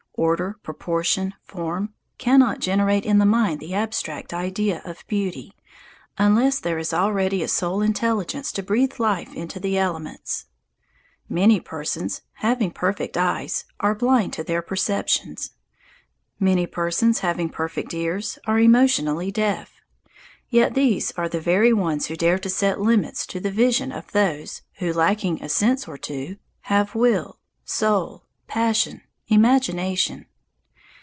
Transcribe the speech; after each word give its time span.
Order, 0.15 0.57
proportion, 0.61 1.33
form, 1.41 1.93
cannot 2.17 2.59
generate 2.59 3.05
in 3.05 3.17
the 3.17 3.25
mind 3.25 3.59
the 3.59 3.73
abstract 3.73 4.33
idea 4.33 4.81
of 4.83 5.07
beauty, 5.07 5.55
unless 6.17 6.59
there 6.59 6.77
is 6.77 6.93
already 6.93 7.41
a 7.41 7.47
soul 7.47 7.81
intelligence 7.81 8.51
to 8.51 8.61
breathe 8.61 8.99
life 8.99 9.33
into 9.33 9.57
the 9.59 9.77
elements. 9.77 10.45
Many 11.29 11.59
persons, 11.61 12.21
having 12.33 12.71
perfect 12.71 13.17
eyes, 13.17 13.63
are 13.79 13.95
blind 13.95 14.37
in 14.37 14.45
their 14.45 14.61
perceptions. 14.61 15.51
Many 16.39 16.67
persons, 16.67 17.19
having 17.19 17.49
perfect 17.49 17.93
ears, 17.93 18.37
are 18.45 18.59
emotionally 18.59 19.31
deaf. 19.31 19.81
Yet 20.49 20.75
these 20.75 21.11
are 21.13 21.29
the 21.29 21.41
very 21.41 21.73
ones 21.73 22.07
who 22.07 22.15
dare 22.17 22.37
to 22.37 22.49
set 22.49 22.81
limits 22.81 23.25
to 23.27 23.39
the 23.39 23.49
vision 23.49 23.91
of 23.93 24.11
those 24.11 24.61
who, 24.79 24.91
lacking 24.93 25.41
a 25.41 25.47
sense 25.49 25.87
or 25.87 25.97
two, 25.97 26.35
have 26.63 26.95
will, 26.95 27.39
soul, 27.65 28.25
passion, 28.45 29.01
imagination. 29.27 30.25